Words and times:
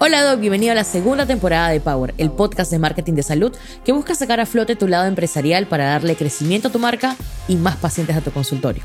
Hola 0.00 0.24
Doc, 0.24 0.40
bienvenido 0.40 0.72
a 0.72 0.74
la 0.74 0.82
segunda 0.82 1.24
temporada 1.24 1.68
de 1.68 1.80
Power, 1.80 2.14
el 2.18 2.32
podcast 2.32 2.72
de 2.72 2.80
marketing 2.80 3.12
de 3.12 3.22
salud 3.22 3.56
que 3.84 3.92
busca 3.92 4.16
sacar 4.16 4.40
a 4.40 4.44
flote 4.44 4.74
tu 4.74 4.88
lado 4.88 5.06
empresarial 5.06 5.66
para 5.68 5.84
darle 5.84 6.16
crecimiento 6.16 6.66
a 6.66 6.72
tu 6.72 6.80
marca 6.80 7.16
y 7.46 7.54
más 7.54 7.76
pacientes 7.76 8.16
a 8.16 8.20
tu 8.20 8.32
consultorio. 8.32 8.82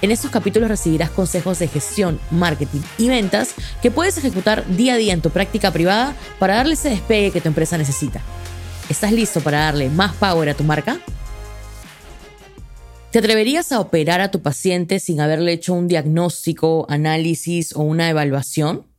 En 0.00 0.10
estos 0.10 0.30
capítulos 0.30 0.70
recibirás 0.70 1.10
consejos 1.10 1.58
de 1.58 1.68
gestión, 1.68 2.18
marketing 2.30 2.80
y 2.96 3.10
ventas 3.10 3.54
que 3.82 3.90
puedes 3.90 4.16
ejecutar 4.16 4.66
día 4.74 4.94
a 4.94 4.96
día 4.96 5.12
en 5.12 5.20
tu 5.20 5.28
práctica 5.28 5.70
privada 5.70 6.16
para 6.38 6.54
darle 6.54 6.74
ese 6.74 6.88
despegue 6.88 7.30
que 7.30 7.42
tu 7.42 7.48
empresa 7.48 7.76
necesita. 7.76 8.22
¿Estás 8.88 9.12
listo 9.12 9.42
para 9.42 9.60
darle 9.60 9.90
más 9.90 10.14
power 10.14 10.48
a 10.48 10.54
tu 10.54 10.64
marca? 10.64 10.98
¿Te 13.10 13.18
atreverías 13.18 13.70
a 13.70 13.80
operar 13.80 14.22
a 14.22 14.30
tu 14.30 14.40
paciente 14.40 14.98
sin 14.98 15.20
haberle 15.20 15.52
hecho 15.52 15.74
un 15.74 15.88
diagnóstico, 15.88 16.86
análisis 16.88 17.76
o 17.76 17.82
una 17.82 18.08
evaluación? 18.08 18.91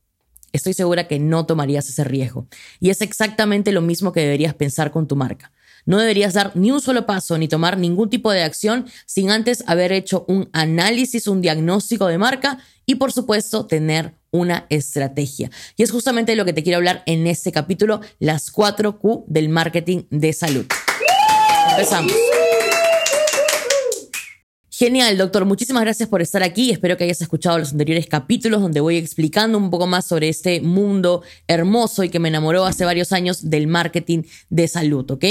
Estoy 0.53 0.73
segura 0.73 1.07
que 1.07 1.19
no 1.19 1.45
tomarías 1.45 1.89
ese 1.89 2.03
riesgo. 2.03 2.47
Y 2.79 2.89
es 2.89 3.01
exactamente 3.01 3.71
lo 3.71 3.81
mismo 3.81 4.13
que 4.13 4.21
deberías 4.21 4.53
pensar 4.53 4.91
con 4.91 5.07
tu 5.07 5.15
marca. 5.15 5.51
No 5.85 5.99
deberías 5.99 6.33
dar 6.33 6.55
ni 6.55 6.71
un 6.71 6.79
solo 6.79 7.05
paso 7.05 7.37
ni 7.37 7.49
tomar 7.49 7.77
ningún 7.77 8.09
tipo 8.09 8.31
de 8.31 8.43
acción 8.43 8.85
sin 9.05 9.31
antes 9.31 9.63
haber 9.67 9.91
hecho 9.91 10.23
un 10.29 10.49
análisis, 10.53 11.27
un 11.27 11.41
diagnóstico 11.41 12.07
de 12.07 12.17
marca 12.17 12.59
y 12.85 12.95
por 12.95 13.11
supuesto 13.11 13.65
tener 13.65 14.13
una 14.31 14.65
estrategia. 14.69 15.51
Y 15.75 15.83
es 15.83 15.91
justamente 15.91 16.35
lo 16.35 16.45
que 16.45 16.53
te 16.53 16.63
quiero 16.63 16.77
hablar 16.77 17.03
en 17.05 17.27
este 17.27 17.51
capítulo, 17.51 17.99
las 18.19 18.49
4 18.51 18.97
Q 18.97 19.25
del 19.27 19.49
marketing 19.49 20.03
de 20.09 20.31
salud. 20.33 20.65
Empezamos. 21.71 22.13
Genial, 24.83 25.17
doctor. 25.17 25.45
Muchísimas 25.45 25.81
gracias 25.81 26.09
por 26.09 26.21
estar 26.21 26.43
aquí. 26.43 26.69
Espero 26.69 26.97
que 26.97 27.05
hayas 27.05 27.21
escuchado 27.21 27.57
los 27.57 27.71
anteriores 27.71 28.05
capítulos 28.05 28.61
donde 28.61 28.81
voy 28.81 28.97
explicando 28.97 29.57
un 29.57 29.69
poco 29.69 29.87
más 29.87 30.05
sobre 30.05 30.27
este 30.27 30.59
mundo 30.59 31.23
hermoso 31.47 32.03
y 32.03 32.09
que 32.09 32.19
me 32.19 32.27
enamoró 32.27 32.65
hace 32.65 32.83
varios 32.83 33.13
años 33.13 33.49
del 33.49 33.67
marketing 33.67 34.23
de 34.49 34.67
salud, 34.67 35.09
¿ok? 35.09 35.23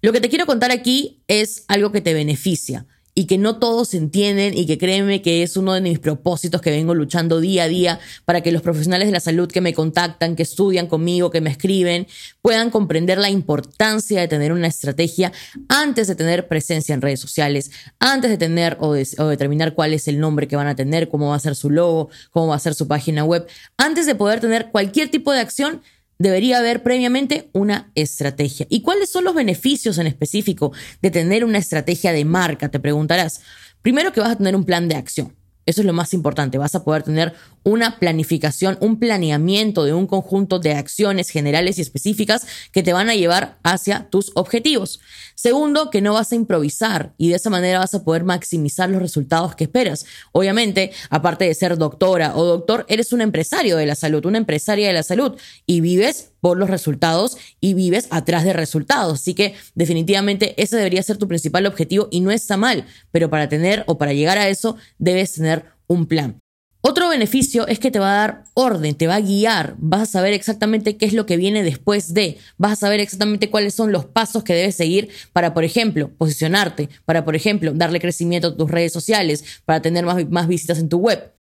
Lo 0.00 0.14
que 0.14 0.22
te 0.22 0.30
quiero 0.30 0.46
contar 0.46 0.70
aquí 0.70 1.22
es 1.28 1.66
algo 1.68 1.92
que 1.92 2.00
te 2.00 2.14
beneficia 2.14 2.86
y 3.18 3.24
que 3.24 3.38
no 3.38 3.58
todos 3.58 3.94
entienden 3.94 4.56
y 4.56 4.66
que 4.66 4.76
créeme 4.76 5.22
que 5.22 5.42
es 5.42 5.56
uno 5.56 5.72
de 5.72 5.80
mis 5.80 5.98
propósitos 5.98 6.60
que 6.60 6.70
vengo 6.70 6.94
luchando 6.94 7.40
día 7.40 7.62
a 7.62 7.68
día 7.68 7.98
para 8.26 8.42
que 8.42 8.52
los 8.52 8.60
profesionales 8.60 9.08
de 9.08 9.12
la 9.12 9.20
salud 9.20 9.50
que 9.50 9.62
me 9.62 9.72
contactan, 9.72 10.36
que 10.36 10.42
estudian 10.42 10.86
conmigo, 10.86 11.30
que 11.30 11.40
me 11.40 11.48
escriben, 11.48 12.06
puedan 12.42 12.68
comprender 12.68 13.16
la 13.16 13.30
importancia 13.30 14.20
de 14.20 14.28
tener 14.28 14.52
una 14.52 14.66
estrategia 14.66 15.32
antes 15.70 16.08
de 16.08 16.14
tener 16.14 16.46
presencia 16.46 16.94
en 16.94 17.00
redes 17.00 17.18
sociales, 17.18 17.70
antes 18.00 18.30
de 18.30 18.36
tener 18.36 18.76
o, 18.80 18.88
o 18.90 19.26
determinar 19.28 19.72
cuál 19.74 19.94
es 19.94 20.08
el 20.08 20.20
nombre 20.20 20.46
que 20.46 20.56
van 20.56 20.66
a 20.66 20.76
tener, 20.76 21.08
cómo 21.08 21.30
va 21.30 21.36
a 21.36 21.40
ser 21.40 21.56
su 21.56 21.70
logo, 21.70 22.10
cómo 22.32 22.48
va 22.48 22.56
a 22.56 22.58
ser 22.58 22.74
su 22.74 22.86
página 22.86 23.24
web, 23.24 23.46
antes 23.78 24.04
de 24.04 24.14
poder 24.14 24.40
tener 24.40 24.70
cualquier 24.70 25.10
tipo 25.10 25.32
de 25.32 25.40
acción 25.40 25.80
debería 26.18 26.58
haber 26.58 26.82
previamente 26.82 27.50
una 27.52 27.90
estrategia. 27.94 28.66
¿Y 28.70 28.82
cuáles 28.82 29.10
son 29.10 29.24
los 29.24 29.34
beneficios 29.34 29.98
en 29.98 30.06
específico 30.06 30.72
de 31.02 31.10
tener 31.10 31.44
una 31.44 31.58
estrategia 31.58 32.12
de 32.12 32.24
marca? 32.24 32.70
Te 32.70 32.80
preguntarás. 32.80 33.40
Primero 33.82 34.12
que 34.12 34.20
vas 34.20 34.30
a 34.30 34.36
tener 34.36 34.56
un 34.56 34.64
plan 34.64 34.88
de 34.88 34.96
acción. 34.96 35.35
Eso 35.66 35.80
es 35.80 35.86
lo 35.86 35.92
más 35.92 36.14
importante. 36.14 36.58
Vas 36.58 36.74
a 36.74 36.84
poder 36.84 37.02
tener 37.02 37.34
una 37.64 37.98
planificación, 37.98 38.78
un 38.80 38.98
planeamiento 39.00 39.84
de 39.84 39.92
un 39.92 40.06
conjunto 40.06 40.60
de 40.60 40.72
acciones 40.74 41.28
generales 41.28 41.78
y 41.78 41.82
específicas 41.82 42.46
que 42.70 42.84
te 42.84 42.92
van 42.92 43.10
a 43.10 43.16
llevar 43.16 43.58
hacia 43.64 44.08
tus 44.08 44.30
objetivos. 44.34 45.00
Segundo, 45.34 45.90
que 45.90 46.00
no 46.00 46.14
vas 46.14 46.30
a 46.30 46.36
improvisar 46.36 47.12
y 47.18 47.30
de 47.30 47.36
esa 47.36 47.50
manera 47.50 47.80
vas 47.80 47.94
a 47.94 48.04
poder 48.04 48.22
maximizar 48.22 48.88
los 48.88 49.02
resultados 49.02 49.56
que 49.56 49.64
esperas. 49.64 50.06
Obviamente, 50.32 50.92
aparte 51.10 51.44
de 51.44 51.54
ser 51.54 51.76
doctora 51.76 52.36
o 52.36 52.44
doctor, 52.44 52.86
eres 52.88 53.12
un 53.12 53.20
empresario 53.20 53.76
de 53.76 53.86
la 53.86 53.96
salud, 53.96 54.24
una 54.24 54.38
empresaria 54.38 54.86
de 54.86 54.94
la 54.94 55.02
salud 55.02 55.36
y 55.66 55.80
vives 55.80 56.30
por 56.40 56.58
los 56.58 56.70
resultados 56.70 57.36
y 57.60 57.74
vives 57.74 58.08
atrás 58.10 58.44
de 58.44 58.52
resultados. 58.52 59.20
Así 59.20 59.34
que 59.34 59.54
definitivamente 59.74 60.60
ese 60.62 60.76
debería 60.76 61.02
ser 61.02 61.16
tu 61.16 61.28
principal 61.28 61.66
objetivo 61.66 62.08
y 62.10 62.20
no 62.20 62.30
está 62.30 62.56
mal, 62.56 62.86
pero 63.10 63.30
para 63.30 63.48
tener 63.48 63.84
o 63.86 63.98
para 63.98 64.12
llegar 64.12 64.38
a 64.38 64.48
eso 64.48 64.76
debes 64.98 65.32
tener 65.32 65.64
un 65.86 66.06
plan. 66.06 66.40
Otro 66.88 67.08
beneficio 67.08 67.66
es 67.66 67.80
que 67.80 67.90
te 67.90 67.98
va 67.98 68.12
a 68.12 68.18
dar 68.18 68.44
orden, 68.54 68.94
te 68.94 69.08
va 69.08 69.16
a 69.16 69.20
guiar, 69.20 69.74
vas 69.78 70.02
a 70.02 70.06
saber 70.06 70.32
exactamente 70.34 70.96
qué 70.96 71.06
es 71.06 71.14
lo 71.14 71.26
que 71.26 71.36
viene 71.36 71.64
después 71.64 72.14
de, 72.14 72.38
vas 72.58 72.74
a 72.74 72.76
saber 72.76 73.00
exactamente 73.00 73.50
cuáles 73.50 73.74
son 73.74 73.90
los 73.90 74.04
pasos 74.04 74.44
que 74.44 74.54
debes 74.54 74.76
seguir 74.76 75.08
para, 75.32 75.52
por 75.52 75.64
ejemplo, 75.64 76.12
posicionarte, 76.16 76.88
para, 77.04 77.24
por 77.24 77.34
ejemplo, 77.34 77.72
darle 77.74 77.98
crecimiento 77.98 78.48
a 78.48 78.56
tus 78.56 78.70
redes 78.70 78.92
sociales, 78.92 79.62
para 79.64 79.82
tener 79.82 80.06
más, 80.06 80.30
más 80.30 80.46
visitas 80.46 80.78
en 80.78 80.88
tu 80.88 80.98
web. 80.98 81.32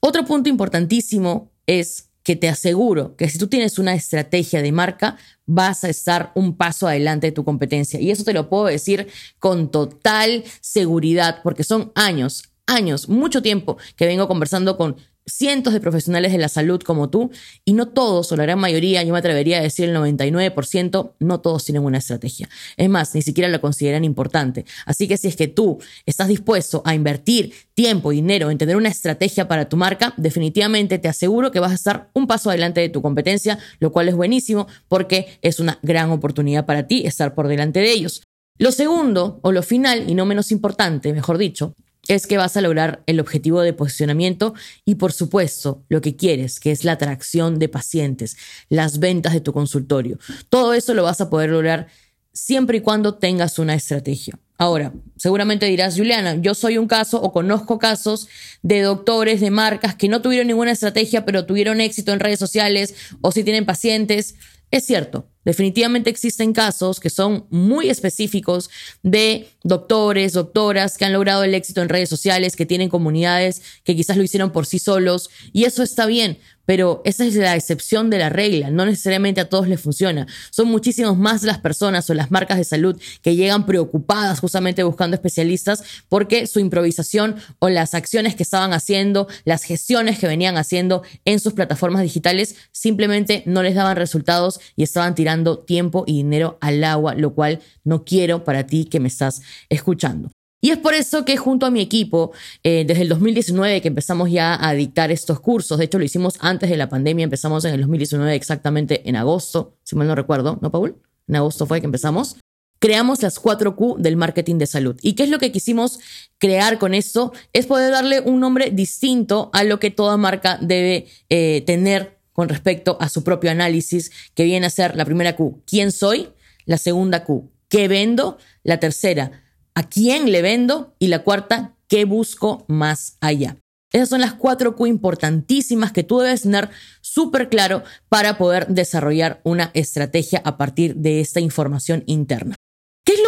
Otro 0.00 0.24
punto 0.24 0.48
importantísimo 0.48 1.52
es 1.66 2.08
que 2.24 2.34
te 2.34 2.48
aseguro 2.48 3.14
que 3.16 3.28
si 3.28 3.38
tú 3.38 3.46
tienes 3.46 3.78
una 3.78 3.94
estrategia 3.94 4.62
de 4.62 4.72
marca, 4.72 5.16
vas 5.46 5.84
a 5.84 5.90
estar 5.90 6.32
un 6.34 6.56
paso 6.56 6.88
adelante 6.88 7.28
de 7.28 7.32
tu 7.32 7.44
competencia. 7.44 8.00
Y 8.00 8.10
eso 8.10 8.24
te 8.24 8.32
lo 8.32 8.48
puedo 8.48 8.64
decir 8.64 9.08
con 9.38 9.70
total 9.70 10.42
seguridad, 10.60 11.40
porque 11.44 11.64
son 11.64 11.92
años, 11.94 12.50
años, 12.66 13.08
mucho 13.10 13.42
tiempo 13.42 13.76
que 13.94 14.06
vengo 14.06 14.26
conversando 14.26 14.76
con 14.78 14.96
cientos 15.26 15.72
de 15.72 15.80
profesionales 15.80 16.32
de 16.32 16.38
la 16.38 16.48
salud 16.48 16.80
como 16.82 17.10
tú 17.10 17.30
y 17.64 17.72
no 17.72 17.88
todos, 17.88 18.30
o 18.30 18.36
la 18.36 18.44
gran 18.44 18.58
mayoría, 18.58 19.02
yo 19.02 19.12
me 19.12 19.18
atrevería 19.18 19.58
a 19.58 19.62
decir 19.62 19.88
el 19.88 19.96
99%, 19.96 21.12
no 21.18 21.40
todos 21.40 21.64
tienen 21.64 21.84
una 21.84 21.98
estrategia. 21.98 22.48
Es 22.76 22.88
más, 22.88 23.14
ni 23.14 23.22
siquiera 23.22 23.48
la 23.48 23.58
consideran 23.58 24.04
importante. 24.04 24.64
Así 24.86 25.08
que 25.08 25.16
si 25.16 25.28
es 25.28 25.36
que 25.36 25.48
tú 25.48 25.78
estás 26.06 26.28
dispuesto 26.28 26.82
a 26.84 26.94
invertir 26.94 27.52
tiempo 27.74 28.10
dinero 28.10 28.50
en 28.50 28.58
tener 28.58 28.76
una 28.76 28.88
estrategia 28.88 29.48
para 29.48 29.68
tu 29.68 29.76
marca, 29.76 30.14
definitivamente 30.16 30.98
te 30.98 31.08
aseguro 31.08 31.50
que 31.50 31.60
vas 31.60 31.72
a 31.72 31.76
estar 31.76 32.10
un 32.14 32.26
paso 32.26 32.50
adelante 32.50 32.80
de 32.80 32.88
tu 32.88 33.02
competencia, 33.02 33.58
lo 33.80 33.92
cual 33.92 34.08
es 34.08 34.14
buenísimo 34.14 34.66
porque 34.88 35.38
es 35.42 35.60
una 35.60 35.78
gran 35.82 36.10
oportunidad 36.10 36.66
para 36.66 36.86
ti 36.86 37.06
estar 37.06 37.34
por 37.34 37.48
delante 37.48 37.80
de 37.80 37.90
ellos. 37.90 38.22
Lo 38.56 38.70
segundo, 38.70 39.40
o 39.42 39.50
lo 39.50 39.62
final, 39.62 40.08
y 40.08 40.14
no 40.14 40.26
menos 40.26 40.52
importante, 40.52 41.12
mejor 41.12 41.38
dicho, 41.38 41.74
es 42.08 42.26
que 42.26 42.36
vas 42.36 42.56
a 42.56 42.60
lograr 42.60 43.02
el 43.06 43.20
objetivo 43.20 43.60
de 43.62 43.72
posicionamiento 43.72 44.54
y 44.84 44.96
por 44.96 45.12
supuesto 45.12 45.84
lo 45.88 46.00
que 46.00 46.16
quieres, 46.16 46.60
que 46.60 46.70
es 46.70 46.84
la 46.84 46.92
atracción 46.92 47.58
de 47.58 47.68
pacientes, 47.68 48.36
las 48.68 48.98
ventas 48.98 49.32
de 49.32 49.40
tu 49.40 49.52
consultorio. 49.52 50.18
Todo 50.48 50.74
eso 50.74 50.94
lo 50.94 51.02
vas 51.02 51.20
a 51.20 51.30
poder 51.30 51.50
lograr 51.50 51.88
siempre 52.32 52.78
y 52.78 52.80
cuando 52.80 53.14
tengas 53.14 53.58
una 53.58 53.74
estrategia. 53.74 54.38
Ahora, 54.56 54.92
seguramente 55.16 55.66
dirás, 55.66 55.96
Juliana, 55.96 56.36
yo 56.36 56.54
soy 56.54 56.78
un 56.78 56.86
caso 56.86 57.20
o 57.20 57.32
conozco 57.32 57.78
casos 57.78 58.28
de 58.62 58.82
doctores, 58.82 59.40
de 59.40 59.50
marcas 59.50 59.96
que 59.96 60.08
no 60.08 60.22
tuvieron 60.22 60.46
ninguna 60.46 60.72
estrategia, 60.72 61.24
pero 61.24 61.44
tuvieron 61.44 61.80
éxito 61.80 62.12
en 62.12 62.20
redes 62.20 62.38
sociales 62.38 62.94
o 63.20 63.32
si 63.32 63.42
tienen 63.42 63.66
pacientes. 63.66 64.36
Es 64.70 64.86
cierto, 64.86 65.28
definitivamente 65.44 66.10
existen 66.10 66.52
casos 66.52 67.00
que 67.00 67.10
son 67.10 67.46
muy 67.50 67.90
específicos 67.90 68.70
de 69.02 69.48
doctores, 69.62 70.32
doctoras 70.32 70.98
que 70.98 71.04
han 71.04 71.12
logrado 71.12 71.44
el 71.44 71.54
éxito 71.54 71.82
en 71.82 71.88
redes 71.88 72.08
sociales, 72.08 72.56
que 72.56 72.66
tienen 72.66 72.88
comunidades 72.88 73.62
que 73.84 73.96
quizás 73.96 74.16
lo 74.16 74.22
hicieron 74.22 74.50
por 74.50 74.66
sí 74.66 74.78
solos 74.78 75.30
y 75.52 75.64
eso 75.64 75.82
está 75.82 76.06
bien, 76.06 76.38
pero 76.66 77.02
esa 77.04 77.24
es 77.24 77.34
la 77.34 77.56
excepción 77.56 78.10
de 78.10 78.18
la 78.18 78.30
regla, 78.30 78.70
no 78.70 78.86
necesariamente 78.86 79.40
a 79.40 79.48
todos 79.48 79.68
les 79.68 79.80
funciona. 79.80 80.26
Son 80.50 80.68
muchísimos 80.68 81.16
más 81.16 81.42
las 81.42 81.58
personas 81.58 82.08
o 82.08 82.14
las 82.14 82.30
marcas 82.30 82.58
de 82.58 82.64
salud 82.64 83.00
que 83.22 83.36
llegan 83.36 83.66
preocupadas 83.66 84.40
justamente 84.40 84.82
buscando 84.82 85.14
especialistas 85.14 85.84
porque 86.08 86.46
su 86.46 86.60
improvisación 86.60 87.36
o 87.58 87.68
las 87.68 87.94
acciones 87.94 88.34
que 88.34 88.42
estaban 88.42 88.72
haciendo, 88.72 89.28
las 89.44 89.64
gestiones 89.64 90.18
que 90.18 90.26
venían 90.26 90.56
haciendo 90.56 91.02
en 91.24 91.40
sus 91.40 91.52
plataformas 91.52 92.02
digitales 92.02 92.56
simplemente 92.72 93.42
no 93.46 93.62
les 93.62 93.74
daban 93.74 93.96
resultados 93.96 94.60
y 94.76 94.82
estaban 94.82 95.14
tirando 95.14 95.33
tiempo 95.66 96.04
y 96.06 96.18
dinero 96.18 96.58
al 96.60 96.84
agua, 96.84 97.14
lo 97.14 97.34
cual 97.34 97.60
no 97.82 98.04
quiero 98.04 98.44
para 98.44 98.66
ti 98.66 98.84
que 98.84 99.00
me 99.00 99.08
estás 99.08 99.42
escuchando. 99.68 100.30
Y 100.64 100.70
es 100.70 100.78
por 100.78 100.94
eso 100.94 101.26
que 101.26 101.36
junto 101.36 101.66
a 101.66 101.70
mi 101.70 101.82
equipo, 101.82 102.32
eh, 102.62 102.84
desde 102.86 103.02
el 103.02 103.10
2019 103.10 103.82
que 103.82 103.88
empezamos 103.88 104.30
ya 104.30 104.56
a 104.66 104.72
dictar 104.72 105.10
estos 105.10 105.38
cursos, 105.38 105.76
de 105.76 105.84
hecho 105.84 105.98
lo 105.98 106.06
hicimos 106.06 106.36
antes 106.40 106.70
de 106.70 106.78
la 106.78 106.88
pandemia, 106.88 107.24
empezamos 107.24 107.66
en 107.66 107.74
el 107.74 107.80
2019 107.80 108.34
exactamente 108.34 109.06
en 109.06 109.16
agosto, 109.16 109.76
si 109.82 109.94
mal 109.94 110.06
no 110.06 110.14
recuerdo, 110.14 110.58
¿no, 110.62 110.70
Paul? 110.70 110.96
En 111.28 111.36
agosto 111.36 111.66
fue 111.66 111.80
que 111.80 111.84
empezamos. 111.86 112.36
Creamos 112.78 113.22
las 113.22 113.38
4Q 113.38 113.98
del 113.98 114.16
marketing 114.16 114.56
de 114.56 114.66
salud. 114.66 114.96
¿Y 115.02 115.12
qué 115.14 115.24
es 115.24 115.28
lo 115.28 115.38
que 115.38 115.52
quisimos 115.52 116.00
crear 116.38 116.78
con 116.78 116.94
esto? 116.94 117.34
Es 117.52 117.66
poder 117.66 117.92
darle 117.92 118.20
un 118.20 118.40
nombre 118.40 118.70
distinto 118.70 119.50
a 119.52 119.64
lo 119.64 119.78
que 119.78 119.90
toda 119.90 120.16
marca 120.16 120.58
debe 120.62 121.08
eh, 121.28 121.62
tener 121.66 122.18
con 122.34 122.48
respecto 122.48 122.98
a 123.00 123.08
su 123.08 123.22
propio 123.22 123.50
análisis, 123.50 124.10
que 124.34 124.44
viene 124.44 124.66
a 124.66 124.70
ser 124.70 124.96
la 124.96 125.04
primera 125.04 125.36
Q, 125.36 125.62
¿quién 125.66 125.92
soy? 125.92 126.28
La 126.66 126.78
segunda 126.78 127.24
Q, 127.24 127.50
¿qué 127.68 127.88
vendo? 127.88 128.38
La 128.64 128.80
tercera, 128.80 129.44
a 129.74 129.88
quién 129.88 130.30
le 130.30 130.42
vendo 130.42 130.96
y 130.98 131.06
la 131.06 131.20
cuarta, 131.20 131.76
qué 131.88 132.04
busco 132.04 132.64
más 132.66 133.16
allá. 133.20 133.56
Esas 133.92 134.08
son 134.08 134.20
las 134.20 134.34
cuatro 134.34 134.74
Q 134.74 134.86
importantísimas 134.86 135.92
que 135.92 136.02
tú 136.02 136.18
debes 136.18 136.42
tener 136.42 136.70
súper 137.00 137.48
claro 137.48 137.84
para 138.08 138.36
poder 138.36 138.66
desarrollar 138.66 139.40
una 139.44 139.70
estrategia 139.72 140.42
a 140.44 140.56
partir 140.56 140.96
de 140.96 141.20
esta 141.20 141.38
información 141.38 142.02
interna 142.06 142.56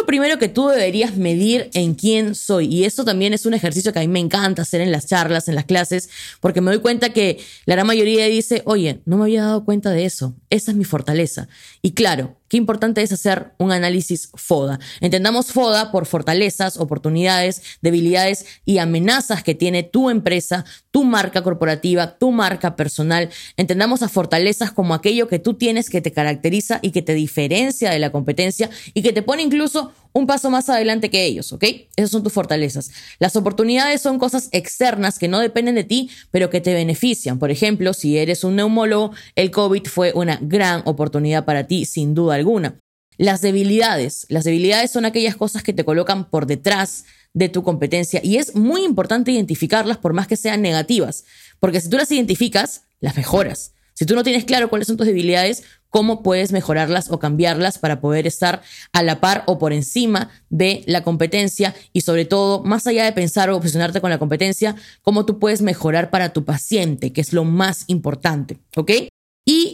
primero 0.07 0.39
que 0.39 0.47
tú 0.47 0.69
deberías 0.69 1.17
medir 1.17 1.69
en 1.73 1.93
quién 1.93 2.33
soy. 2.33 2.65
Y 2.73 2.85
eso 2.85 3.05
también 3.05 3.33
es 3.33 3.45
un 3.45 3.53
ejercicio 3.53 3.93
que 3.93 3.99
a 3.99 4.01
mí 4.01 4.07
me 4.07 4.19
encanta 4.19 4.63
hacer 4.63 4.81
en 4.81 4.91
las 4.91 5.05
charlas, 5.05 5.47
en 5.49 5.55
las 5.55 5.65
clases, 5.65 6.09
porque 6.39 6.61
me 6.61 6.71
doy 6.71 6.79
cuenta 6.79 7.09
que 7.09 7.37
la 7.65 7.75
gran 7.75 7.85
mayoría 7.85 8.25
dice, 8.25 8.63
oye, 8.65 9.01
no 9.05 9.17
me 9.17 9.25
había 9.25 9.43
dado 9.43 9.65
cuenta 9.65 9.91
de 9.91 10.05
eso. 10.05 10.33
Esa 10.49 10.71
es 10.71 10.77
mi 10.77 10.85
fortaleza. 10.85 11.49
Y 11.81 11.91
claro, 11.91 12.37
Qué 12.47 12.57
importante 12.57 13.01
es 13.01 13.11
hacer 13.11 13.51
un 13.57 13.71
análisis 13.71 14.29
FODA. 14.33 14.79
Entendamos 15.01 15.51
FODA 15.51 15.91
por 15.91 16.05
fortalezas, 16.05 16.77
oportunidades, 16.77 17.61
debilidades 17.81 18.45
y 18.65 18.77
amenazas 18.77 19.43
que 19.43 19.55
tiene 19.55 19.83
tu 19.83 20.09
empresa, 20.09 20.65
tu 20.91 21.03
marca 21.03 21.43
corporativa, 21.43 22.17
tu 22.17 22.31
marca 22.31 22.75
personal. 22.75 23.29
Entendamos 23.57 24.01
a 24.01 24.09
fortalezas 24.09 24.71
como 24.71 24.93
aquello 24.93 25.27
que 25.27 25.39
tú 25.39 25.55
tienes 25.55 25.89
que 25.89 26.01
te 26.01 26.11
caracteriza 26.11 26.79
y 26.81 26.91
que 26.91 27.01
te 27.01 27.13
diferencia 27.13 27.91
de 27.91 27.99
la 27.99 28.11
competencia 28.11 28.69
y 28.93 29.01
que 29.01 29.13
te 29.13 29.21
pone 29.21 29.43
incluso 29.43 29.91
un 30.17 30.27
paso 30.27 30.49
más 30.49 30.67
adelante 30.69 31.09
que 31.09 31.25
ellos, 31.25 31.53
¿ok? 31.53 31.63
Esas 31.95 32.11
son 32.11 32.23
tus 32.23 32.33
fortalezas. 32.33 32.91
Las 33.19 33.35
oportunidades 33.35 34.01
son 34.01 34.17
cosas 34.17 34.49
externas 34.51 35.19
que 35.19 35.27
no 35.27 35.39
dependen 35.39 35.75
de 35.75 35.83
ti, 35.83 36.09
pero 36.31 36.49
que 36.49 36.59
te 36.59 36.73
benefician. 36.73 37.37
Por 37.37 37.51
ejemplo, 37.51 37.93
si 37.93 38.17
eres 38.17 38.43
un 38.43 38.55
neumólogo, 38.55 39.11
el 39.35 39.51
COVID 39.51 39.85
fue 39.85 40.11
una 40.15 40.39
gran 40.41 40.81
oportunidad 40.85 41.45
para 41.45 41.67
ti, 41.67 41.85
sin 41.85 42.15
duda 42.15 42.35
alguna. 42.35 42.79
Las 43.17 43.41
debilidades. 43.41 44.25
Las 44.29 44.43
debilidades 44.43 44.91
son 44.91 45.05
aquellas 45.05 45.35
cosas 45.35 45.61
que 45.61 45.73
te 45.73 45.85
colocan 45.85 46.29
por 46.29 46.47
detrás 46.47 47.05
de 47.33 47.49
tu 47.49 47.61
competencia 47.61 48.19
y 48.23 48.37
es 48.37 48.55
muy 48.55 48.83
importante 48.83 49.31
identificarlas 49.31 49.97
por 49.97 50.13
más 50.13 50.27
que 50.27 50.35
sean 50.35 50.61
negativas, 50.63 51.25
porque 51.59 51.79
si 51.79 51.89
tú 51.89 51.97
las 51.97 52.11
identificas, 52.11 52.83
las 52.99 53.15
mejoras. 53.15 53.73
Si 53.93 54.05
tú 54.05 54.15
no 54.15 54.23
tienes 54.23 54.45
claro 54.45 54.69
cuáles 54.69 54.87
son 54.87 54.97
tus 54.97 55.07
debilidades, 55.07 55.63
cómo 55.97 56.21
puedes 56.21 56.51
mejorarlas 56.51 57.09
o 57.09 57.17
cambiarlas 57.17 57.79
para 57.79 57.99
poder 57.99 58.27
estar 58.27 58.61
a 58.93 59.01
la 59.01 59.19
par 59.19 59.41
o 59.47 59.57
por 59.57 59.73
encima 59.73 60.29
de 60.51 60.83
la 60.85 61.03
competencia 61.03 61.73
y 61.91 62.01
sobre 62.01 62.25
todo, 62.25 62.63
más 62.63 62.85
allá 62.85 63.03
de 63.03 63.13
pensar 63.13 63.49
o 63.49 63.57
obsesionarte 63.57 63.99
con 63.99 64.11
la 64.11 64.19
competencia, 64.19 64.75
cómo 65.01 65.25
tú 65.25 65.39
puedes 65.39 65.63
mejorar 65.63 66.11
para 66.11 66.33
tu 66.33 66.45
paciente, 66.45 67.13
que 67.13 67.21
es 67.21 67.33
lo 67.33 67.45
más 67.45 67.85
importante, 67.87 68.59
¿ok? 68.75 68.91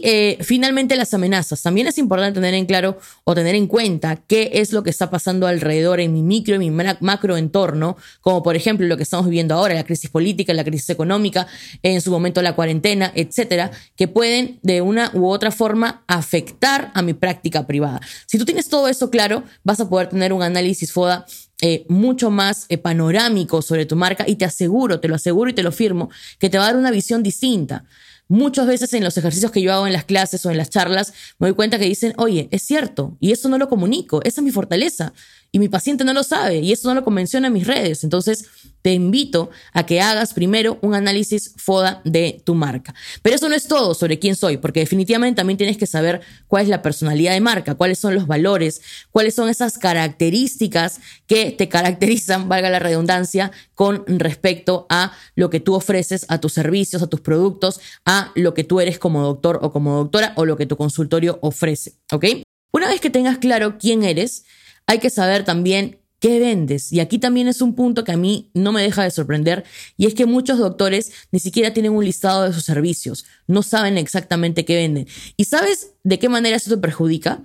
Eh, 0.06 0.36
finalmente 0.42 0.96
las 0.96 1.14
amenazas. 1.14 1.62
También 1.62 1.86
es 1.86 1.96
importante 1.96 2.34
tener 2.34 2.52
en 2.52 2.66
claro 2.66 2.98
o 3.24 3.34
tener 3.34 3.54
en 3.54 3.66
cuenta 3.66 4.16
qué 4.16 4.50
es 4.52 4.70
lo 4.70 4.82
que 4.82 4.90
está 4.90 5.08
pasando 5.08 5.46
alrededor 5.46 5.98
en 5.98 6.12
mi 6.12 6.20
micro 6.20 6.56
y 6.56 6.58
mi 6.58 6.70
macro 6.70 7.38
entorno, 7.38 7.96
como 8.20 8.42
por 8.42 8.54
ejemplo 8.54 8.86
lo 8.86 8.98
que 8.98 9.02
estamos 9.02 9.24
viviendo 9.24 9.54
ahora, 9.54 9.72
la 9.72 9.84
crisis 9.84 10.10
política, 10.10 10.52
la 10.52 10.62
crisis 10.62 10.90
económica, 10.90 11.46
en 11.82 12.02
su 12.02 12.10
momento 12.10 12.42
la 12.42 12.54
cuarentena, 12.54 13.12
etcétera, 13.14 13.70
que 13.96 14.06
pueden 14.06 14.58
de 14.60 14.82
una 14.82 15.10
u 15.14 15.26
otra 15.26 15.50
forma 15.50 16.04
afectar 16.06 16.90
a 16.92 17.00
mi 17.00 17.14
práctica 17.14 17.66
privada. 17.66 18.02
Si 18.26 18.36
tú 18.36 18.44
tienes 18.44 18.68
todo 18.68 18.88
eso 18.88 19.08
claro, 19.08 19.42
vas 19.62 19.80
a 19.80 19.88
poder 19.88 20.10
tener 20.10 20.34
un 20.34 20.42
análisis 20.42 20.92
FODA 20.92 21.24
eh, 21.62 21.86
mucho 21.88 22.30
más 22.30 22.66
eh, 22.68 22.76
panorámico 22.76 23.62
sobre 23.62 23.86
tu 23.86 23.96
marca 23.96 24.26
y 24.28 24.36
te 24.36 24.44
aseguro, 24.44 25.00
te 25.00 25.08
lo 25.08 25.14
aseguro 25.14 25.48
y 25.48 25.54
te 25.54 25.62
lo 25.62 25.72
firmo, 25.72 26.10
que 26.38 26.50
te 26.50 26.58
va 26.58 26.64
a 26.64 26.66
dar 26.66 26.76
una 26.76 26.90
visión 26.90 27.22
distinta. 27.22 27.86
Muchas 28.28 28.66
veces 28.66 28.92
en 28.94 29.04
los 29.04 29.16
ejercicios 29.18 29.52
que 29.52 29.60
yo 29.60 29.72
hago 29.72 29.86
en 29.86 29.92
las 29.92 30.04
clases 30.04 30.44
o 30.46 30.50
en 30.50 30.56
las 30.56 30.70
charlas, 30.70 31.12
me 31.38 31.48
doy 31.48 31.54
cuenta 31.54 31.78
que 31.78 31.84
dicen, 31.84 32.14
oye, 32.16 32.48
es 32.50 32.62
cierto, 32.62 33.16
y 33.20 33.32
eso 33.32 33.48
no 33.48 33.58
lo 33.58 33.68
comunico, 33.68 34.22
esa 34.24 34.40
es 34.40 34.44
mi 34.44 34.50
fortaleza 34.50 35.12
y 35.54 35.60
mi 35.60 35.68
paciente 35.68 36.02
no 36.02 36.12
lo 36.12 36.24
sabe 36.24 36.58
y 36.58 36.72
eso 36.72 36.88
no 36.88 36.96
lo 36.96 37.04
convenciona 37.04 37.46
en 37.46 37.52
mis 37.52 37.64
redes. 37.64 38.02
Entonces, 38.02 38.46
te 38.82 38.92
invito 38.92 39.50
a 39.72 39.86
que 39.86 40.00
hagas 40.00 40.34
primero 40.34 40.78
un 40.82 40.96
análisis 40.96 41.54
FODA 41.56 42.02
de 42.04 42.42
tu 42.44 42.56
marca. 42.56 42.92
Pero 43.22 43.36
eso 43.36 43.48
no 43.48 43.54
es 43.54 43.68
todo 43.68 43.94
sobre 43.94 44.18
quién 44.18 44.34
soy, 44.34 44.56
porque 44.56 44.80
definitivamente 44.80 45.36
también 45.36 45.56
tienes 45.56 45.76
que 45.76 45.86
saber 45.86 46.22
cuál 46.48 46.64
es 46.64 46.68
la 46.70 46.82
personalidad 46.82 47.34
de 47.34 47.40
marca, 47.40 47.76
cuáles 47.76 48.00
son 48.00 48.16
los 48.16 48.26
valores, 48.26 48.82
cuáles 49.12 49.36
son 49.36 49.48
esas 49.48 49.78
características 49.78 50.98
que 51.28 51.52
te 51.52 51.68
caracterizan, 51.68 52.48
valga 52.48 52.68
la 52.68 52.80
redundancia, 52.80 53.52
con 53.74 54.02
respecto 54.08 54.86
a 54.90 55.12
lo 55.36 55.50
que 55.50 55.60
tú 55.60 55.74
ofreces, 55.74 56.26
a 56.30 56.40
tus 56.40 56.52
servicios, 56.52 57.00
a 57.00 57.06
tus 57.06 57.20
productos, 57.20 57.78
a 58.04 58.32
lo 58.34 58.54
que 58.54 58.64
tú 58.64 58.80
eres 58.80 58.98
como 58.98 59.22
doctor 59.22 59.60
o 59.62 59.70
como 59.70 59.94
doctora 59.94 60.32
o 60.34 60.46
lo 60.46 60.56
que 60.56 60.66
tu 60.66 60.76
consultorio 60.76 61.38
ofrece. 61.42 61.94
¿Ok? 62.10 62.24
Una 62.72 62.88
vez 62.88 63.00
que 63.00 63.08
tengas 63.08 63.38
claro 63.38 63.78
quién 63.78 64.02
eres, 64.02 64.44
hay 64.86 64.98
que 64.98 65.10
saber 65.10 65.44
también 65.44 65.98
qué 66.20 66.38
vendes. 66.38 66.92
Y 66.92 67.00
aquí 67.00 67.18
también 67.18 67.48
es 67.48 67.60
un 67.60 67.74
punto 67.74 68.02
que 68.02 68.12
a 68.12 68.16
mí 68.16 68.50
no 68.54 68.72
me 68.72 68.82
deja 68.82 69.02
de 69.02 69.10
sorprender, 69.10 69.64
y 69.96 70.06
es 70.06 70.14
que 70.14 70.26
muchos 70.26 70.58
doctores 70.58 71.12
ni 71.32 71.38
siquiera 71.38 71.74
tienen 71.74 71.92
un 71.92 72.04
listado 72.04 72.44
de 72.44 72.52
sus 72.52 72.64
servicios, 72.64 73.26
no 73.46 73.62
saben 73.62 73.98
exactamente 73.98 74.64
qué 74.64 74.76
venden. 74.76 75.06
¿Y 75.36 75.44
sabes 75.44 75.92
de 76.02 76.18
qué 76.18 76.28
manera 76.28 76.56
eso 76.56 76.70
te 76.70 76.78
perjudica? 76.78 77.42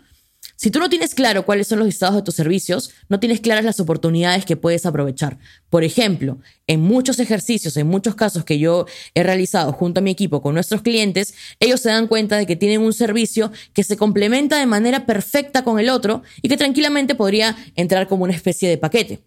Si 0.62 0.72
tú 0.72 0.80
no 0.80 0.90
tienes 0.90 1.16
claro 1.16 1.46
cuáles 1.46 1.68
son 1.68 1.80
los 1.80 1.88
listados 1.88 2.18
de 2.18 2.22
tus 2.22 2.36
servicios, 2.36 2.92
no 3.08 3.22
tienes 3.22 3.40
claras 3.40 3.64
las 3.64 3.80
oportunidades 3.80 4.44
que 4.44 4.58
puedes 4.58 4.86
aprovechar. 4.86 5.38
Por 5.70 5.86
ejemplo, 5.86 6.38
en 6.68 6.82
muchos 6.82 7.18
ejercicios, 7.20 7.78
en 7.78 7.88
muchos 7.88 8.14
casos 8.14 8.44
que 8.44 8.60
yo 8.60 8.86
he 9.16 9.24
realizado 9.24 9.72
junto 9.72 10.02
a 10.02 10.04
mi 10.04 10.12
equipo 10.12 10.42
con 10.42 10.54
nuestros 10.54 10.82
clientes, 10.82 11.34
ellos 11.62 11.80
se 11.80 11.88
dan 11.88 12.08
cuenta 12.08 12.36
de 12.36 12.46
que 12.46 12.58
tienen 12.58 12.82
un 12.82 12.92
servicio 12.92 13.54
que 13.72 13.86
se 13.86 13.96
complementa 13.96 14.60
de 14.60 14.66
manera 14.66 15.06
perfecta 15.06 15.64
con 15.64 15.80
el 15.80 15.88
otro 15.88 16.24
y 16.42 16.50
que 16.50 16.58
tranquilamente 16.58 17.16
podría 17.16 17.56
entrar 17.78 18.10
como 18.10 18.26
una 18.26 18.34
especie 18.34 18.68
de 18.68 18.78
paquete. 18.78 19.22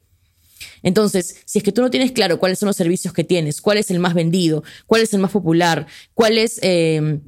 Entonces, 0.82 1.36
si 1.46 1.60
es 1.60 1.64
que 1.64 1.72
tú 1.72 1.80
no 1.80 1.88
tienes 1.88 2.12
claro 2.12 2.38
cuáles 2.38 2.58
son 2.58 2.66
los 2.66 2.76
servicios 2.76 3.14
que 3.14 3.24
tienes, 3.24 3.62
cuál 3.62 3.78
es 3.78 3.90
el 3.90 4.00
más 4.00 4.12
vendido, 4.12 4.64
cuál 4.86 5.00
es 5.00 5.14
el 5.14 5.20
más 5.20 5.30
popular, 5.30 5.86
cuál 6.12 6.36
es... 6.36 6.58
Eh, 6.60 7.20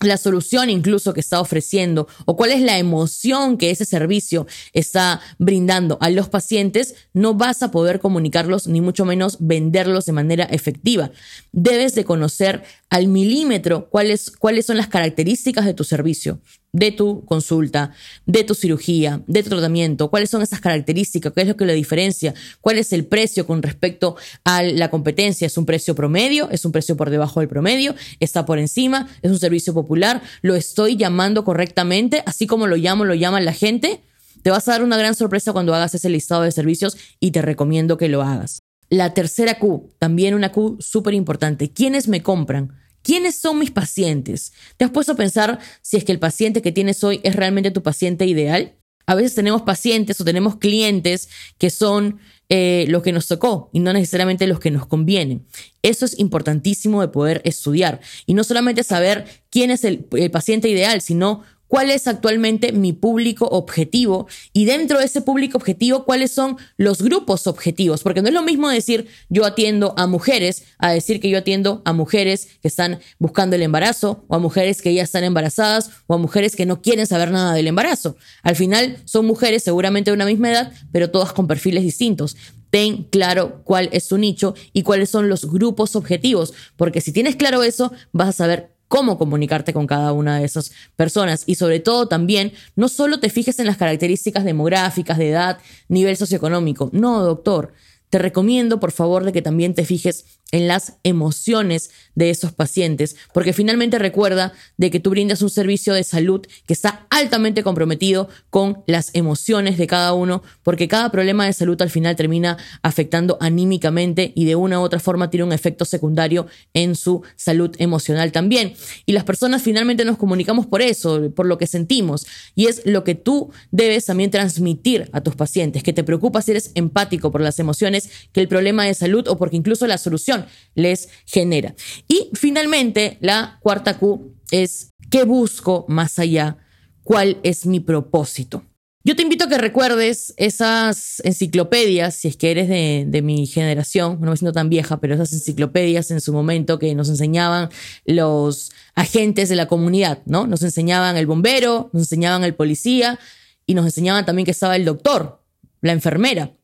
la 0.00 0.16
solución 0.16 0.70
incluso 0.70 1.14
que 1.14 1.20
está 1.20 1.40
ofreciendo 1.40 2.08
o 2.26 2.36
cuál 2.36 2.50
es 2.50 2.60
la 2.60 2.78
emoción 2.78 3.56
que 3.56 3.70
ese 3.70 3.84
servicio 3.84 4.46
está 4.72 5.20
brindando 5.38 5.98
a 6.00 6.10
los 6.10 6.28
pacientes, 6.28 6.94
no 7.12 7.34
vas 7.34 7.62
a 7.62 7.70
poder 7.70 8.00
comunicarlos 8.00 8.66
ni 8.66 8.80
mucho 8.80 9.04
menos 9.04 9.38
venderlos 9.40 10.06
de 10.06 10.12
manera 10.12 10.44
efectiva. 10.44 11.10
Debes 11.52 11.94
de 11.94 12.04
conocer 12.04 12.64
al 12.90 13.08
milímetro 13.08 13.88
cuáles, 13.88 14.30
cuáles 14.30 14.66
son 14.66 14.76
las 14.76 14.88
características 14.88 15.64
de 15.64 15.74
tu 15.74 15.84
servicio 15.84 16.40
de 16.74 16.90
tu 16.90 17.24
consulta, 17.24 17.92
de 18.26 18.42
tu 18.42 18.54
cirugía, 18.54 19.22
de 19.28 19.42
tu 19.44 19.48
tratamiento, 19.48 20.10
cuáles 20.10 20.28
son 20.28 20.42
esas 20.42 20.60
características, 20.60 21.32
qué 21.32 21.42
es 21.42 21.48
lo 21.48 21.56
que 21.56 21.64
lo 21.64 21.72
diferencia, 21.72 22.34
cuál 22.60 22.78
es 22.78 22.92
el 22.92 23.06
precio 23.06 23.46
con 23.46 23.62
respecto 23.62 24.16
a 24.44 24.62
la 24.64 24.90
competencia, 24.90 25.46
es 25.46 25.56
un 25.56 25.66
precio 25.66 25.94
promedio, 25.94 26.50
es 26.50 26.64
un 26.64 26.72
precio 26.72 26.96
por 26.96 27.10
debajo 27.10 27.38
del 27.38 27.48
promedio, 27.48 27.94
está 28.18 28.44
por 28.44 28.58
encima, 28.58 29.08
es 29.22 29.30
un 29.30 29.38
servicio 29.38 29.72
popular, 29.72 30.20
lo 30.42 30.56
estoy 30.56 30.96
llamando 30.96 31.44
correctamente, 31.44 32.24
así 32.26 32.48
como 32.48 32.66
lo 32.66 32.76
llamo, 32.76 33.04
lo 33.04 33.14
llama 33.14 33.40
la 33.40 33.52
gente. 33.52 34.00
Te 34.42 34.50
vas 34.50 34.66
a 34.66 34.72
dar 34.72 34.82
una 34.82 34.96
gran 34.96 35.14
sorpresa 35.14 35.52
cuando 35.52 35.74
hagas 35.74 35.94
ese 35.94 36.10
listado 36.10 36.42
de 36.42 36.50
servicios 36.50 36.96
y 37.20 37.30
te 37.30 37.40
recomiendo 37.40 37.96
que 37.96 38.08
lo 38.08 38.20
hagas. 38.20 38.58
La 38.90 39.14
tercera 39.14 39.60
Q, 39.60 39.90
también 40.00 40.34
una 40.34 40.50
Q 40.50 40.76
súper 40.80 41.14
importante. 41.14 41.70
¿Quiénes 41.70 42.08
me 42.08 42.22
compran? 42.22 42.83
¿Quiénes 43.04 43.36
son 43.36 43.58
mis 43.58 43.70
pacientes? 43.70 44.54
¿Te 44.78 44.86
has 44.86 44.90
puesto 44.90 45.12
a 45.12 45.16
pensar 45.16 45.60
si 45.82 45.98
es 45.98 46.04
que 46.04 46.12
el 46.12 46.18
paciente 46.18 46.62
que 46.62 46.72
tienes 46.72 47.04
hoy 47.04 47.20
es 47.22 47.36
realmente 47.36 47.70
tu 47.70 47.82
paciente 47.82 48.24
ideal? 48.24 48.76
A 49.06 49.14
veces 49.14 49.34
tenemos 49.34 49.60
pacientes 49.60 50.18
o 50.22 50.24
tenemos 50.24 50.56
clientes 50.56 51.28
que 51.58 51.68
son 51.68 52.18
eh, 52.48 52.86
los 52.88 53.02
que 53.02 53.12
nos 53.12 53.28
tocó 53.28 53.68
y 53.74 53.80
no 53.80 53.92
necesariamente 53.92 54.46
los 54.46 54.58
que 54.58 54.70
nos 54.70 54.86
convienen. 54.86 55.46
Eso 55.82 56.06
es 56.06 56.18
importantísimo 56.18 57.02
de 57.02 57.08
poder 57.08 57.42
estudiar 57.44 58.00
y 58.24 58.32
no 58.32 58.42
solamente 58.42 58.82
saber 58.82 59.26
quién 59.50 59.70
es 59.70 59.84
el 59.84 60.06
paciente 60.32 60.70
ideal, 60.70 61.02
sino 61.02 61.42
cuál 61.68 61.90
es 61.90 62.06
actualmente 62.06 62.72
mi 62.72 62.92
público 62.92 63.46
objetivo 63.46 64.26
y 64.52 64.64
dentro 64.64 64.98
de 64.98 65.06
ese 65.06 65.20
público 65.20 65.58
objetivo 65.58 66.04
cuáles 66.04 66.30
son 66.30 66.56
los 66.76 67.02
grupos 67.02 67.46
objetivos, 67.46 68.02
porque 68.02 68.22
no 68.22 68.28
es 68.28 68.34
lo 68.34 68.42
mismo 68.42 68.68
decir 68.68 69.08
yo 69.28 69.44
atiendo 69.44 69.94
a 69.96 70.06
mujeres 70.06 70.64
a 70.78 70.92
decir 70.92 71.20
que 71.20 71.30
yo 71.30 71.38
atiendo 71.38 71.82
a 71.84 71.92
mujeres 71.92 72.48
que 72.62 72.68
están 72.68 73.00
buscando 73.18 73.56
el 73.56 73.62
embarazo 73.62 74.24
o 74.28 74.34
a 74.34 74.38
mujeres 74.38 74.82
que 74.82 74.94
ya 74.94 75.02
están 75.02 75.24
embarazadas 75.24 75.90
o 76.06 76.14
a 76.14 76.18
mujeres 76.18 76.56
que 76.56 76.66
no 76.66 76.82
quieren 76.82 77.06
saber 77.06 77.30
nada 77.30 77.54
del 77.54 77.66
embarazo. 77.66 78.16
Al 78.42 78.56
final 78.56 78.98
son 79.04 79.26
mujeres 79.26 79.62
seguramente 79.62 80.10
de 80.10 80.14
una 80.14 80.26
misma 80.26 80.50
edad, 80.50 80.72
pero 80.92 81.10
todas 81.10 81.32
con 81.32 81.46
perfiles 81.46 81.82
distintos. 81.82 82.36
Ten 82.70 83.04
claro 83.04 83.62
cuál 83.64 83.88
es 83.92 84.04
su 84.04 84.18
nicho 84.18 84.54
y 84.72 84.82
cuáles 84.82 85.08
son 85.08 85.28
los 85.28 85.50
grupos 85.50 85.94
objetivos, 85.94 86.52
porque 86.76 87.00
si 87.00 87.12
tienes 87.12 87.36
claro 87.36 87.62
eso, 87.62 87.92
vas 88.12 88.28
a 88.28 88.32
saber 88.32 88.73
cómo 88.88 89.18
comunicarte 89.18 89.72
con 89.72 89.86
cada 89.86 90.12
una 90.12 90.38
de 90.38 90.44
esas 90.44 90.72
personas 90.96 91.44
y 91.46 91.56
sobre 91.56 91.80
todo 91.80 92.08
también 92.08 92.52
no 92.76 92.88
solo 92.88 93.20
te 93.20 93.30
fijes 93.30 93.58
en 93.58 93.66
las 93.66 93.76
características 93.76 94.44
demográficas, 94.44 95.18
de 95.18 95.30
edad, 95.30 95.58
nivel 95.88 96.16
socioeconómico. 96.16 96.90
No, 96.92 97.22
doctor. 97.22 97.72
Te 98.14 98.20
recomiendo, 98.20 98.78
por 98.78 98.92
favor, 98.92 99.24
de 99.24 99.32
que 99.32 99.42
también 99.42 99.74
te 99.74 99.84
fijes 99.84 100.24
en 100.52 100.68
las 100.68 100.98
emociones 101.02 101.90
de 102.14 102.30
esos 102.30 102.52
pacientes, 102.52 103.16
porque 103.32 103.52
finalmente 103.52 103.98
recuerda 103.98 104.52
de 104.76 104.92
que 104.92 105.00
tú 105.00 105.10
brindas 105.10 105.42
un 105.42 105.50
servicio 105.50 105.94
de 105.94 106.04
salud 106.04 106.46
que 106.64 106.72
está 106.72 107.08
altamente 107.10 107.64
comprometido 107.64 108.28
con 108.50 108.84
las 108.86 109.10
emociones 109.14 109.78
de 109.78 109.88
cada 109.88 110.14
uno, 110.14 110.44
porque 110.62 110.86
cada 110.86 111.10
problema 111.10 111.44
de 111.44 111.54
salud 111.54 111.82
al 111.82 111.90
final 111.90 112.14
termina 112.14 112.56
afectando 112.82 113.36
anímicamente 113.40 114.32
y 114.36 114.44
de 114.44 114.54
una 114.54 114.78
u 114.78 114.84
otra 114.84 115.00
forma 115.00 115.28
tiene 115.28 115.42
un 115.42 115.52
efecto 115.52 115.84
secundario 115.84 116.46
en 116.72 116.94
su 116.94 117.22
salud 117.34 117.74
emocional 117.78 118.30
también. 118.30 118.74
Y 119.06 119.12
las 119.12 119.24
personas 119.24 119.62
finalmente 119.62 120.04
nos 120.04 120.18
comunicamos 120.18 120.66
por 120.66 120.82
eso, 120.82 121.32
por 121.34 121.46
lo 121.46 121.58
que 121.58 121.66
sentimos, 121.66 122.26
y 122.54 122.66
es 122.66 122.82
lo 122.84 123.02
que 123.02 123.16
tú 123.16 123.50
debes 123.72 124.04
también 124.04 124.30
transmitir 124.30 125.10
a 125.10 125.20
tus 125.20 125.34
pacientes, 125.34 125.82
que 125.82 125.92
te 125.92 126.04
preocupa 126.04 126.42
si 126.42 126.52
eres 126.52 126.70
empático 126.76 127.32
por 127.32 127.40
las 127.40 127.58
emociones 127.58 128.03
que 128.32 128.40
el 128.40 128.48
problema 128.48 128.84
de 128.84 128.94
salud 128.94 129.26
o 129.28 129.36
porque 129.36 129.56
incluso 129.56 129.86
la 129.86 129.98
solución 129.98 130.46
les 130.74 131.08
genera. 131.26 131.74
Y 132.08 132.30
finalmente, 132.34 133.18
la 133.20 133.58
cuarta 133.62 133.98
Q 133.98 134.34
es 134.50 134.90
¿qué 135.10 135.24
busco 135.24 135.84
más 135.88 136.18
allá? 136.18 136.58
¿Cuál 137.02 137.38
es 137.42 137.66
mi 137.66 137.80
propósito? 137.80 138.64
Yo 139.06 139.14
te 139.14 139.20
invito 139.20 139.44
a 139.44 139.48
que 139.50 139.58
recuerdes 139.58 140.32
esas 140.38 141.20
enciclopedias, 141.24 142.14
si 142.14 142.28
es 142.28 142.38
que 142.38 142.50
eres 142.50 142.68
de, 142.70 143.20
mi 143.22 143.46
generación, 143.46 144.18
no 144.22 144.30
me 144.30 144.36
siento 144.38 144.54
tan 144.54 144.70
vieja, 144.70 144.98
pero 144.98 145.14
esas 145.14 145.30
enciclopedias 145.34 146.10
en 146.10 146.22
su 146.22 146.32
momento 146.32 146.78
que 146.78 146.94
nos 146.94 147.10
enseñaban 147.10 147.68
los 148.06 148.72
agentes 148.94 149.50
de 149.50 149.56
la 149.56 149.68
comunidad, 149.68 150.22
¿no? 150.24 150.46
Nos 150.46 150.62
enseñaban 150.62 151.18
el 151.18 151.26
bombero, 151.26 151.90
nos 151.92 152.04
enseñaban 152.04 152.44
el 152.44 152.54
policía 152.54 153.18
y 153.66 153.74
nos 153.74 153.84
enseñaban 153.84 154.24
también 154.24 154.46
que 154.46 154.52
estaba 154.52 154.74
el 154.74 154.86
doctor, 154.86 155.42
la 155.82 155.92
enfermera, 155.92 156.54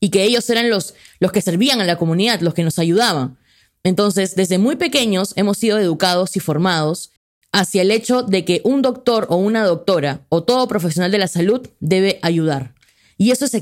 y 0.00 0.10
que 0.10 0.24
ellos 0.24 0.48
eran 0.50 0.70
los, 0.70 0.94
los 1.20 1.32
que 1.32 1.42
servían 1.42 1.80
a 1.80 1.84
la 1.84 1.96
comunidad, 1.96 2.40
los 2.40 2.54
que 2.54 2.64
nos 2.64 2.78
ayudaban. 2.78 3.38
Entonces, 3.82 4.34
desde 4.36 4.58
muy 4.58 4.76
pequeños 4.76 5.32
hemos 5.36 5.58
sido 5.58 5.78
educados 5.78 6.36
y 6.36 6.40
formados 6.40 7.12
hacia 7.52 7.82
el 7.82 7.90
hecho 7.90 8.22
de 8.22 8.44
que 8.44 8.60
un 8.64 8.82
doctor 8.82 9.26
o 9.30 9.36
una 9.36 9.64
doctora 9.64 10.26
o 10.28 10.42
todo 10.42 10.68
profesional 10.68 11.10
de 11.10 11.18
la 11.18 11.28
salud 11.28 11.68
debe 11.80 12.18
ayudar. 12.22 12.74
Y 13.16 13.32
eso 13.32 13.44
es 13.44 13.54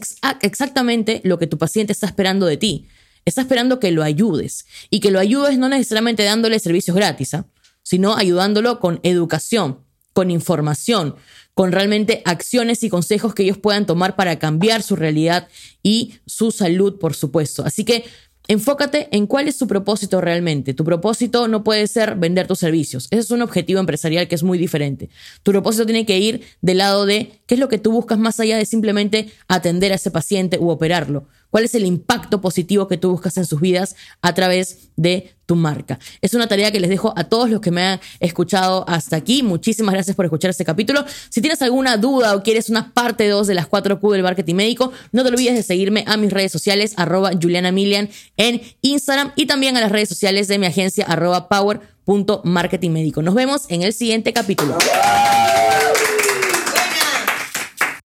exactamente 0.43 1.21
lo 1.25 1.39
que 1.39 1.47
tu 1.47 1.57
paciente 1.57 1.93
está 1.93 2.07
esperando 2.07 2.47
de 2.47 2.57
ti. 2.57 2.89
Está 3.25 3.41
esperando 3.41 3.81
que 3.81 3.91
lo 3.91 4.03
ayudes. 4.03 4.67
Y 4.91 5.01
que 5.01 5.11
lo 5.11 5.19
ayudes 5.19 5.59
no 5.59 5.69
necesariamente 5.69 6.25
dándole 6.25 6.59
servicios 6.59 6.95
gratis, 6.95 7.35
¿ah? 7.35 7.47
sino 7.83 8.17
ayudándolo 8.17 8.81
con 8.81 9.01
educación, 9.03 9.81
con 10.13 10.31
información, 10.31 11.17
con 11.57 11.73
realmente 11.73 12.21
acciones 12.27 12.83
y 12.83 12.91
consejos 12.91 13.35
que 13.35 13.43
ellos 13.43 13.57
puedan 13.57 13.87
tomar 13.87 14.15
para 14.15 14.39
cambiar 14.39 14.83
su 14.83 14.95
realidad 14.95 15.49
y 15.83 16.17
su 16.27 16.51
salud, 16.51 16.99
por 16.99 17.15
supuesto. 17.15 17.65
Así 17.65 17.83
que 17.83 18.05
Enfócate 18.49 19.09
en 19.11 19.27
cuál 19.27 19.49
es 19.49 19.59
tu 19.59 19.67
propósito 19.67 20.21
realmente. 20.21 20.73
Tu 20.73 20.85
propósito 20.85 21.49
no 21.49 21.65
puede 21.65 21.89
ser 21.89 22.15
vender 22.15 22.47
tus 22.47 22.61
servicios. 22.61 23.09
Ese 23.11 23.21
es 23.21 23.31
un 23.33 23.43
objetivo 23.43 23.81
empresarial 23.81 24.29
que 24.29 24.37
es 24.37 24.45
muy 24.45 24.57
diferente. 24.57 25.11
Tu 25.43 25.51
propósito 25.51 25.85
tiene 25.85 26.07
que 26.07 26.19
ir 26.19 26.43
del 26.61 26.79
lado 26.79 27.07
de 27.07 27.41
qué 27.47 27.55
es 27.55 27.61
lo 27.61 27.69
que 27.69 27.79
tú 27.79 27.91
buscas 27.91 28.19
más 28.19 28.39
allá 28.39 28.57
de 28.57 28.65
simplemente 28.65 29.33
atender 29.49 29.91
a 29.91 29.97
ese 29.97 30.13
paciente 30.13 30.59
u 30.61 30.71
operarlo. 30.71 31.27
¿Cuál 31.57 31.65
es 31.65 31.75
el 31.75 31.87
impacto 31.87 32.43
positivo 32.43 32.87
que 32.87 32.99
tú 32.99 33.11
buscas 33.11 33.39
en 33.39 33.47
sus 33.47 33.63
vidas 33.63 33.97
a 34.21 34.35
través 34.35 34.91
de 34.97 35.35
tu 35.47 35.57
marca? 35.57 35.99
Es 36.21 36.35
una 36.35 36.49
tarea 36.49 36.71
que 36.71 36.81
les 36.81 36.91
dejo 36.91 37.15
a 37.17 37.31
todos 37.31 37.49
los 37.49 37.63
que 37.63 37.71
me 37.71 37.83
han 37.83 38.01
escuchado 38.21 38.85
hasta 38.87 39.17
aquí. 39.17 39.43
Muchísimas 39.43 39.95
gracias 39.95 40.15
por 40.15 40.27
escuchar 40.27 40.51
este 40.51 40.67
capítulo. 40.67 41.03
Si 41.31 41.41
tienes 41.41 41.63
alguna 41.63 41.97
duda 41.97 42.37
o 42.37 42.43
quieres 42.43 42.69
una 42.69 42.93
parte 42.93 43.27
2 43.27 43.47
de 43.47 43.55
las 43.55 43.69
4 43.69 44.01
Q 44.01 44.13
del 44.13 44.23
marketing 44.23 44.55
médico, 44.55 44.93
no 45.13 45.23
te 45.23 45.31
olvides 45.31 45.55
de 45.55 45.63
seguirme 45.63 46.05
a 46.07 46.19
mis 46.19 46.31
redes 46.31 46.53
sociales, 46.53 46.93
arroba 46.99 47.31
Juliana 47.41 47.73
Milian 47.73 48.11
en 48.37 48.61
Instagram 48.83 49.33
y 49.35 49.47
también 49.47 49.79
a 49.79 49.81
las 49.81 49.91
redes 49.91 50.11
sociales 50.11 50.49
de 50.49 50.59
mi 50.59 50.67
agencia, 50.67 51.07
arroba 51.07 51.49
power.marketingmédico. 51.49 53.23
Nos 53.23 53.35
vemos 53.35 53.63
en 53.71 53.81
el 53.81 53.95
siguiente 53.95 54.35
capítulo. 54.35 54.77